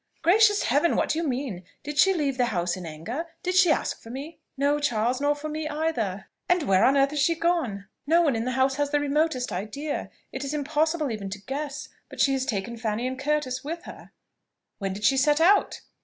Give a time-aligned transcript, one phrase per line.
[0.23, 0.95] "Gracious Heaven!
[0.95, 1.63] what do you mean?
[1.83, 3.27] Did she leave the house in anger?
[3.43, 7.13] Did she ask for me?" "No, Charles: nor for me either!" "And where on earth
[7.13, 11.11] is she gone?" "No one in the house has the remotest idea: it is impossible
[11.11, 11.87] even to guess.
[12.09, 14.09] But she has taken Fanny and Curtis with her."
[14.79, 15.81] "When did she set out?"